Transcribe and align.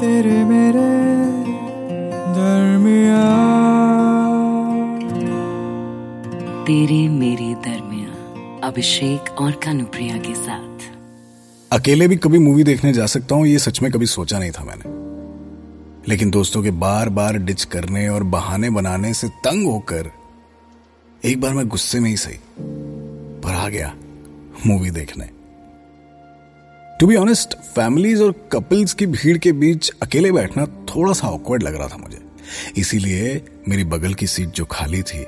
तेरे 0.00 0.44
मेरे 0.44 0.88
दरमिया 2.34 3.22
तेरे 6.64 7.08
मेरे 7.08 7.54
दरमिया 7.54 8.12
अभिषेक 8.68 9.40
और 9.40 9.52
कानुप्रिया 9.52 10.16
के 10.16 10.34
साथ। 10.34 10.78
अकेले 11.72 12.08
भी 12.08 12.16
कभी 12.16 12.38
मूवी 12.38 12.64
देखने 12.64 12.92
जा 12.92 13.06
सकता 13.06 13.34
हूँ 13.34 13.46
ये 13.46 13.58
सच 13.58 13.82
में 13.82 13.92
कभी 13.92 14.06
सोचा 14.06 14.38
नहीं 14.38 14.50
था 14.50 14.64
मैंने। 14.64 14.94
लेकिन 16.08 16.30
दोस्तों 16.30 16.62
के 16.62 16.70
बार 16.70 17.08
बार 17.08 17.38
डिच 17.38 17.64
करने 17.64 18.08
और 18.08 18.22
बहाने 18.22 18.70
बनाने 18.70 19.14
से 19.14 19.28
तंग 19.28 19.66
होकर 19.66 20.10
एक 21.24 21.40
बार 21.40 21.54
मैं 21.54 21.68
गुस्से 21.68 22.00
में 22.00 22.10
ही 22.10 22.16
सही 22.16 22.38
पर 23.44 23.54
आ 23.54 23.68
गया 23.68 23.94
मूवी 24.66 24.90
देखने। 24.90 25.35
टू 27.00 27.06
बी 27.06 27.16
ऑनेस्ट 27.16 27.54
फैमिलीज़ 27.54 28.22
और 28.22 28.32
कपल्स 28.52 28.92
की 28.94 29.06
भीड़ 29.06 29.36
के 29.38 29.50
बीच 29.52 29.90
अकेले 30.02 30.30
बैठना 30.32 30.64
थोड़ा 30.66 31.12
सा 31.12 31.28
ऑकवर्ड 31.28 31.62
लग 31.62 31.74
रहा 31.74 31.88
था 31.88 31.96
मुझे। 31.96 32.18
इसीलिए 32.76 33.42
मेरी 33.68 33.84
बगल 33.84 34.14
की 34.14 34.26
सीट 34.26 34.48
जो 34.48 34.64
खाली 34.64 35.02
थी, 35.02 35.18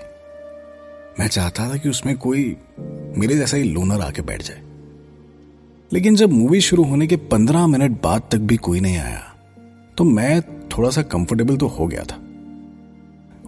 मैं 1.21 1.27
चाहता 1.29 1.69
था 1.71 1.77
कि 1.77 1.89
उसमें 1.89 2.17
कोई 2.17 2.57
मेरे 3.19 3.35
जैसा 3.35 3.57
ही 3.57 3.63
लोनर 3.63 4.01
आके 4.01 4.23
बैठ 4.23 4.43
जाए। 4.43 4.63
लेकिन 5.93 6.17
जब 6.17 6.33
मूवी 6.33 6.61
शुरू 6.61 6.85
होने 6.85 7.07
के 7.07 7.17
पंद्रह 7.17 7.67
मिनट 7.67 8.01
बाद 8.03 8.23
तक 8.33 8.39
भी 8.39 8.57
कोई 8.57 8.81
नहीं 8.81 8.97
आया 8.99 9.35
तो 9.99 10.05
मैं 10.05 10.41
थोड़ा 10.69 10.91
सा 10.91 11.03
कंफर्टेबल 11.03 11.57
तो 11.57 11.67
हो 11.69 11.87
गया 11.87 12.03
था। 12.03 12.21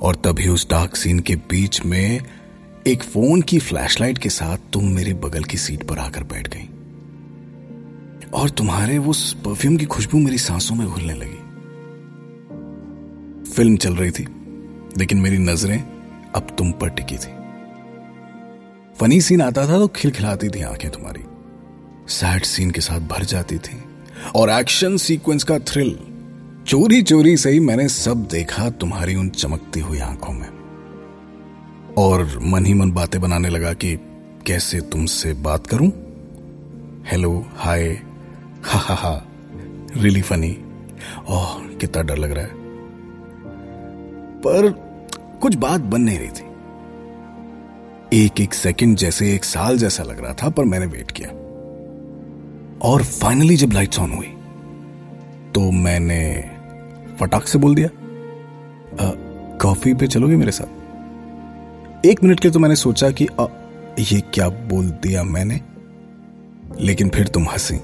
और 0.03 0.17
तभी 0.17 0.49
उस 0.49 0.69
डार्क 0.71 0.97
सीन 0.97 1.21
के 1.21 1.37
बीच 1.51 1.81
में 1.85 2.21
एक 2.87 3.03
फ़ोन 3.03 3.43
की 3.43 3.59
फ्लैशलाइट 3.59 4.19
के 4.19 4.29
साथ 4.29 4.73
तुम 4.73 4.89
मेरे 4.89 5.15
बगल 5.15 5.45
की 5.45 5.57
सीट 5.57 5.83
पर 5.83 5.99
आकर 5.99 6.23
बैठ 6.25 6.49
गई। 6.49 6.69
और 8.35 8.51
तुम्हारे 8.51 8.99
वो 8.99 9.13
परफ्यूम 9.45 9.77
की 9.77 9.85
खुशबू 9.85 10.19
मेरी 10.19 10.39
सांसों 10.39 10.75
में 10.75 10.87
घुलने 10.89 11.15
लगी। 11.15 11.39
फ़िल्म 13.53 13.77
चल 13.77 13.95
रही 13.95 14.11
थी, 14.11 14.27
लेकिन 14.99 15.19
मेरी 15.19 15.39
नज़रें 15.39 15.83
अब 16.35 16.55
तुम 16.59 16.73
पर 16.73 16.89
टिकी 16.89 17.17
थी। 17.17 17.33
फनी 18.97 19.21
सीन 19.21 19.43
आता 19.43 19.67
था 19.69 19.79
तो 19.79 19.89
खिलखिलाती 19.89 20.49
थी 20.49 20.63
आँखें 20.63 20.91
तुम्हारी। 20.91 21.25
सैड 22.09 22.45
सीन 22.45 22.71
के 22.71 22.81
साथ 22.81 23.01
भर 23.01 23.25
जाती 23.25 23.59
थी 23.59 23.83
और 24.37 24.51
एक्शन 24.51 24.97
सीक्वेंस 24.97 25.45
का 25.45 25.59
थ्रिल 25.59 25.99
चोरी 26.67 27.03
चोरी 27.03 27.37
से 27.37 27.51
ही 27.51 27.61
मैंने 27.61 27.89
सब 27.89 28.27
देखा 28.27 28.71
तुम्हारी 28.71 29.15
उन 29.15 29.29
चमकती 29.29 29.81
हुई 29.81 29.99
आँखों 29.99 30.33
में। 30.33 30.49
और 31.99 32.39
मन 32.43 32.67
ही 32.67 32.75
मन 32.75 32.93
बातें 32.93 33.21
बनाने 33.21 33.49
लगा 33.49 33.73
कि 33.73 33.97
कैसे 34.47 34.81
तुमसे 34.81 35.33
बात 35.33 35.67
करूँ? 35.67 35.91
हेलो 37.07 37.47
हाय 37.57 38.03
हा 38.71 38.79
हा 38.79 38.95
हा. 38.95 39.15
रियली 39.97 40.23
फनी 40.23 40.51
ओह 41.29 41.55
कितना 41.81 42.03
डर 42.03 42.17
लग 42.17 42.33
रहा 42.33 42.45
है। 42.45 42.51
पर 44.41 44.71
कुछ 45.43 45.55
बात 45.55 45.81
बन 45.81 46.01
नहीं 46.01 46.19
रही 46.19 46.29
थी। 46.29 46.49
एक 48.25 48.41
एक 48.41 48.55
सेकंड 48.55 48.97
जैसे 48.97 49.35
एक 49.35 49.45
साल 49.45 49.79
जैसा 49.79 50.03
लग 50.03 50.21
रहा 50.21 50.33
था 50.33 50.49
पर 50.49 50.65
मैंने 50.65 50.87
वेट 50.87 51.11
किया। 51.11 51.29
और 52.89 53.03
फाइनली 53.03 53.57
जब 53.57 53.73
लाइट्स 53.73 53.99
ऑन 53.99 54.13
हुई 54.13 54.27
तो 55.55 55.71
मैंने 55.71 56.51
फटाक 57.21 57.47
से 57.47 57.59
बोल 57.59 57.75
दिया 57.75 57.89
कॉफ़ी 59.61 59.95
पे 59.95 60.07
चलोगे 60.07 60.37
मेरे 60.37 60.53
साथ? 60.53 62.07
एक 62.07 62.23
मिनट 62.23 62.41
के 62.41 62.51
तो 62.51 62.59
मैंने 62.59 62.77
सोचा 62.77 63.11
कि 63.11 63.27
आ, 63.41 63.47
ये 63.99 64.21
क्या 64.35 64.49
बोल 64.49 64.91
दिया 65.03 65.23
मैंने? 65.25 65.61
लेकिन 66.81 67.09
फिर 67.09 67.29
तुम 67.29 67.49
हँसी। 67.49 67.81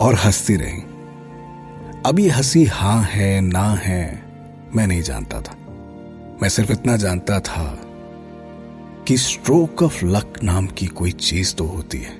और 0.00 0.14
हंसती 0.14 0.56
रही। 0.56 0.80
अब 2.06 2.18
ये 2.18 2.28
हँसी 2.28 2.64
हाँ 2.64 3.02
है, 3.02 3.40
ना 3.40 3.68
है, 3.74 4.22
मैं 4.74 4.86
नहीं 4.86 5.02
जानता 5.02 5.40
था। 5.40 5.56
मैं 6.42 6.48
सिर्फ़ 6.48 6.72
इतना 6.72 6.96
जानता 6.96 7.40
था 7.40 7.64
कि 9.08 9.16
स्ट्रोक 9.16 9.82
ऑफ़ 9.82 10.04
लक 10.04 10.38
नाम 10.44 10.66
की 10.66 10.86
कोई 10.86 11.10
चीज़ 11.10 11.54
तो 11.54 11.64
होती 11.64 11.98
है। 11.98 12.18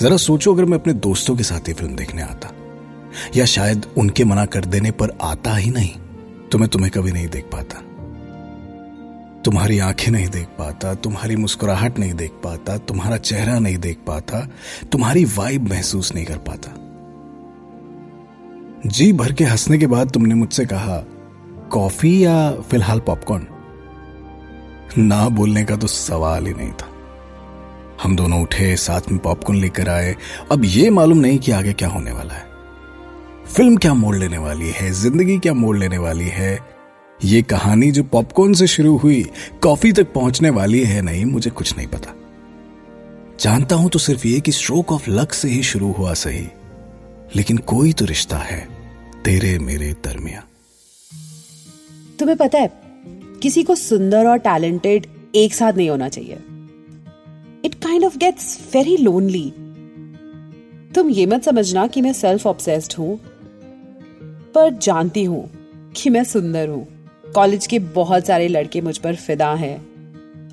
जरा 0.00 0.16
सोचो 0.16 0.54
अगर 0.54 0.64
मैं 0.64 0.78
अपने 0.78 0.92
दोस्तों 0.92 1.36
के 1.36 1.42
साथ 1.42 1.68
ये 1.68 1.74
फ़िल्म 1.74 1.96
देखने 1.96 2.22
आता, 2.22 2.52
या 3.36 3.44
शायद 3.44 3.86
उनके 3.98 4.24
मना 4.24 4.44
कर 4.46 4.64
देने 4.64 4.90
पर 4.90 5.16
आता 5.22 5.54
ही 5.56 5.70
नहीं 5.70 5.94
तो 6.48 6.58
मैं 6.58 6.68
तुम्हें 6.68 6.90
कभी 6.90 7.12
नहीं 7.12 7.28
देख 7.28 7.44
पाता। 7.44 7.82
तुम्हारी 9.48 9.78
आँखें 9.78 10.12
नहीं 10.12 10.28
देख 10.28 10.46
पाता, 10.46 10.94
तुम्हारी 10.94 11.36
मुस्कुराहट 11.36 11.98
नहीं 11.98 12.14
देख 12.14 12.30
पाता, 12.30 12.78
तुम्हारा 12.78 13.16
चेहरा 13.16 13.58
नहीं 13.58 13.78
देख 13.78 13.98
पाता, 14.06 14.48
तुम्हारी 14.92 15.24
वाइब 15.24 15.68
महसूस 15.68 16.14
नहीं 16.14 16.24
कर 16.24 16.38
पाता। 16.38 16.74
जी 18.88 19.12
भर 19.12 19.32
के 19.32 19.44
हंसने 19.44 19.78
के 19.78 19.86
बाद 19.86 20.10
तुमने 20.10 20.34
मुझसे 20.34 20.64
कहा, 20.64 21.04
कॉफ़ी 21.72 22.24
या 22.24 22.52
फ़िलहाल 22.52 23.00
पॉपकॉर्न 23.00 23.46
ना 24.98 25.28
बोलने 25.28 25.64
का 25.64 25.76
तो 25.76 25.86
सवाल 25.86 26.46
ही 26.46 26.54
नहीं 26.54 26.72
था। 26.72 26.88
हम 28.02 28.16
दोनों 28.16 28.42
उठे, 28.42 28.76
साथ 28.76 29.00
में 29.10 29.20
पॉपकॉर्न 29.20 29.60
लेकर 29.60 29.88
आए। 29.88 30.16
अब 30.52 30.64
यह 30.64 30.90
मालूम 30.90 31.18
नहीं 31.18 31.38
कि 31.38 31.52
आगे 31.52 31.72
क्या 31.72 31.88
होने 31.88 32.12
वाला 32.12 32.34
है। 32.34 32.46
फ़िल्म 33.46 33.76
क्या 33.76 33.94
मोड़ 33.94 34.16
लेने 34.16 34.38
वाली 34.38 34.70
है? 34.70 34.90
ज़िंदगी 34.90 35.38
क्या 35.38 35.54
मोड़ 35.54 35.78
लेने 35.78 35.98
वाली 35.98 36.28
है? 36.28 36.77
ये 37.20 37.40
कहानी 37.42 37.90
जो 37.90 38.02
पॉपकॉर्न 38.04 38.52
से 38.54 38.66
शुरू 38.66 38.96
हुई 38.96 39.22
कॉफ़ी 39.62 39.92
तक 39.92 40.12
पहुँचने 40.12 40.50
वाली 40.50 40.82
है 40.84 41.00
नहीं, 41.02 41.24
मुझे 41.24 41.50
कुछ 41.50 41.76
नहीं 41.76 41.86
पता। 41.86 42.14
जानता 43.40 43.76
हूँ 43.76 43.88
तो 43.90 43.98
सिर्फ़ 43.98 44.26
ये 44.26 44.40
कि 44.40 44.52
स्ट्रोक 44.52 44.92
ऑफ़ 44.92 45.08
लक 45.10 45.32
से 45.32 45.48
ही 45.48 45.62
शुरू 45.62 45.90
हुआ 45.92 46.12
सही, 46.14 46.46
लेकिन 47.36 47.56
कोई 47.66 47.92
तो 47.92 48.04
रिश्ता 48.04 48.36
है 48.36 48.60
तेरे 49.24 49.58
मेरे 49.58 49.92
दरमिया 50.04 50.44
तुम्हें 52.18 52.36
पता 52.38 52.58
है, 52.58 52.70
किसी 53.42 53.62
को 53.62 53.74
सुंदर 53.74 54.26
और 54.26 54.38
टैलेंटेड 54.38 55.06
एक 55.36 55.54
साथ 55.54 55.72
नहीं 55.72 55.88
होना 55.90 56.08
चाहिए। 56.08 56.38
It 57.64 57.74
kind 57.74 58.04
of 58.04 58.18
gets 58.18 58.58
very 58.74 58.96
lonely 58.96 59.50
तुम 60.94 61.10
ये 61.10 61.26
मत 61.26 61.44
समझना 61.44 61.86
कि 61.86 62.00
मैं 62.02 62.12
सेल्फ 62.12 62.46
ऑब्सेस्ड 62.46 62.94
हूँ, 62.98 63.16
पर 64.54 64.70
जानती 64.72 65.24
हूँ 65.24 65.48
कि 65.96 66.10
मैं 66.10 66.24
सुंदर 66.24 66.68
हूँ। 66.68 66.86
कॉलेज 67.34 67.66
के 67.66 67.78
बहुत 67.78 68.26
सारे 68.26 68.48
लड़के 68.48 68.80
मुझ 68.80 68.96
पर 68.98 69.14
फिदा 69.16 69.52
हैं। 69.54 69.76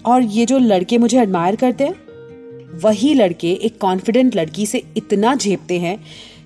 और 0.04 0.22
ये 0.22 0.46
जो 0.46 0.58
लड़के 0.58 0.98
मुझे 0.98 1.20
एडमायर 1.22 1.56
करते 1.56 1.84
हैं, 1.84 2.80
वही 2.84 3.14
लड़के 3.14 3.52
एक 3.54 3.78
कॉन्फिडेंट 3.78 4.36
लड़की 4.36 4.66
से 4.66 4.84
इतना 4.98 5.36
झेपते 5.36 5.80
हैं 5.80 5.98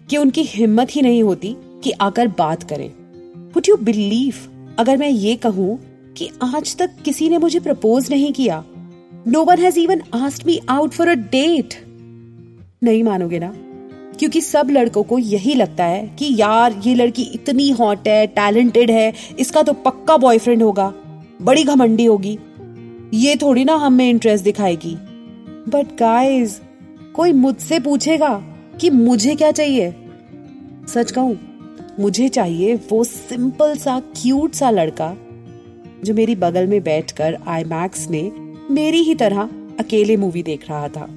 कि 0.09 0.17
उनकी 0.17 0.43
हिम्मत 0.43 0.95
ही 0.95 1.01
नहीं 1.01 1.23
होती 1.23 1.55
कि 1.83 1.91
आकर 1.91 2.27
बात 2.27 2.63
करें। 2.63 2.89
वुड 3.53 3.69
यू 3.69 3.75
बिलीव 3.75 4.35
अगर 4.79 4.97
मैं 4.97 5.09
ये 5.09 5.35
कहूँ 5.35 5.79
कि 6.17 6.29
आज 6.43 6.75
तक 6.77 6.95
किसी 7.05 7.29
ने 7.29 7.37
मुझे 7.37 7.59
प्रपोज 7.59 8.09
नहीं 8.09 8.31
किया 8.33 8.63
no 9.27 9.43
one 9.43 9.57
has 9.57 9.79
even 9.79 10.01
asked 10.13 10.45
me 10.45 10.59
out 10.69 10.91
for 10.91 11.07
a 11.07 11.13
date 11.31 11.73
नहीं 12.83 13.03
मानोगे 13.03 13.39
ना? 13.39 13.53
क्योंकि 14.19 14.41
सब 14.41 14.69
लड़कों 14.69 15.03
को 15.03 15.17
यही 15.19 15.53
लगता 15.55 15.83
है 15.83 16.07
कि 16.19 16.33
यार, 16.35 16.81
ये 16.85 16.95
लड़की 16.95 17.23
इतनी 17.35 17.69
हॉट 17.71 18.07
है 18.07 18.25
टैलेंटेड 18.27 18.91
है, 18.91 19.13
इसका 19.39 19.61
तो 19.63 19.73
पक्का 19.75 20.17
बॉयफ्रेंड 20.17 20.63
होगा, 20.63 20.93
बड़ी 21.41 21.63
घमंडी 21.63 22.05
होगी। 22.05 22.37
ये 23.13 23.35
थोड़ी 23.35 23.63
ना 23.65 23.75
हमें 23.75 24.09
इंटरेस्ट 24.09 24.43
दिखाएगी। 24.43 24.95
बट 25.69 25.95
गाइस 25.99 26.59
कोई 27.15 27.33
मुझसे 27.33 27.79
पूछेगा 27.79 28.29
कि 28.81 28.89
मुझे 28.89 29.35
क्या 29.35 29.51
चाहिए? 29.51 29.93
सच 30.87 31.11
कहूँ, 31.11 31.37
मुझे 31.99 32.27
चाहिए 32.29 32.75
वो 32.91 33.03
सिंपल 33.03 33.75
सा 33.75 33.99
क्यूट 34.15 34.53
सा 34.53 34.69
लड़का, 34.69 35.15
जो 36.03 36.13
मेरी 36.13 36.35
बगल 36.35 36.67
में 36.67 36.81
बैठकर 36.83 37.37
आई 37.47 37.63
मैक्स 37.63 38.07
में 38.09 38.31
मेरी 38.71 39.01
ही 39.01 39.15
तरह 39.15 39.49
अकेले 39.79 40.17
मूवी 40.17 40.43
देख 40.43 40.69
रहा 40.69 40.87
था। 40.87 41.07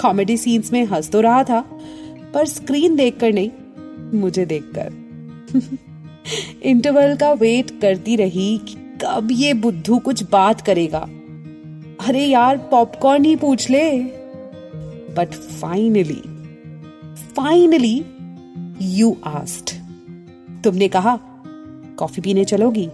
कॉमेडी 0.00 0.36
सीन्स 0.36 0.72
में 0.72 0.84
हंस 0.84 1.10
तो 1.10 1.20
रहा 1.20 1.42
था। 1.44 1.64
पर 2.34 2.46
स्क्रीन 2.46 2.96
देखकर 2.96 3.32
नहीं, 3.32 3.50
मुझे 4.20 4.46
देखकर। 4.46 5.08
इंटरवल 6.62 7.16
का 7.16 7.32
वेट 7.32 7.80
करती 7.80 8.16
रही 8.16 8.58
कि 8.58 8.74
कब 8.74 9.28
ये 9.32 9.54
बुद्धू 9.54 9.98
कुछ 9.98 10.24
बात 10.30 10.60
करेगा। 10.60 11.08
अरे 12.06 12.26
यार, 12.26 12.58
पॉपकॉर्न 12.58 13.24
ही 13.24 13.36
पूछ 13.36 13.70
ले। 13.70 14.00
But 15.16 15.34
finally 15.34 16.22
finally 17.36 18.04
you 18.82 19.16
asked 19.24 19.74
तुमने 20.64 20.88
कहा, 20.88 21.20
कॉफ़ी 21.98 22.22
पीने 22.22 22.44
चलोगी? 22.44 22.86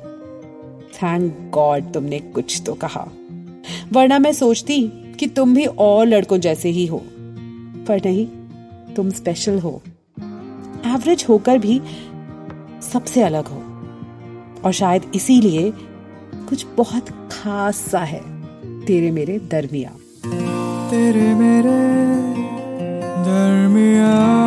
थैंक 0.95 1.51
गॉड 1.55 1.93
तुमने 1.93 2.19
कुछ 2.19 2.63
तो 2.67 2.75
कहा। 2.75 3.09
वरना 3.93 4.19
मैं 4.19 4.33
सोचती 4.33 4.91
कि 5.19 5.27
तुम 5.27 5.55
भी 5.55 5.65
और 5.65 6.07
लड़कों 6.07 6.39
जैसे 6.39 6.69
ही 6.69 6.87
हो। 6.87 7.05
पर 7.89 8.01
नहीं 8.05 8.27
तुम 8.97 9.11
स्पेशल 9.11 9.59
हो। 9.59 9.83
एवरेज 10.87 11.27
होकर 11.29 11.59
भी 11.59 11.81
सबसे 12.93 13.23
अलग 13.23 13.47
हो। 13.47 13.63
और 14.65 14.73
शायद 14.73 15.13
इसीलिए 15.15 15.73
कुछ 16.49 16.67
बहुत 16.77 17.09
खास 17.33 17.77
सा 17.77 18.01
है 18.01 18.21
तेरे 18.85 19.11
मेरे 19.11 19.39
दरमिया। 19.39 19.91
तेरे 20.91 21.35
मेरे 21.35 21.95
दरमिया। 23.25 24.45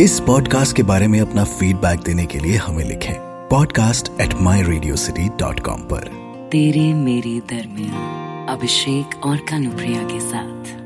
इस 0.00 0.20
पॉडकास्ट 0.20 0.76
के 0.76 0.82
बारे 0.82 1.06
में 1.06 1.20
अपना 1.20 1.44
फीडबैक 1.44 2.00
देने 2.00 2.26
के 2.26 2.38
लिए 2.38 2.56
हमें 2.56 2.84
लिखें 2.84 3.14
podcast 3.50 4.20
at 4.20 4.34
my 4.34 4.62
Radio 4.62 4.96
City 4.96 5.28
dot 5.28 5.60
com 5.60 5.80
पर। 5.80 6.08
तेरे 6.52 6.94
मेरे 6.94 7.40
दरमिया 7.40 8.24
अभिषेक 8.52 9.24
और 9.24 9.36
कानुप्रिया 9.36 10.02
के 10.02 10.20
साथ। 10.20 10.83